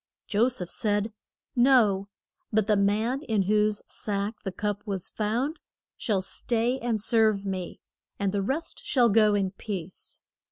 [0.25, 1.13] Jo seph said,
[1.55, 2.07] No;
[2.51, 5.61] but the man in whose sack the cup was found
[5.95, 7.81] shall stay and serve me,
[8.17, 10.19] and the rest shall go in peace.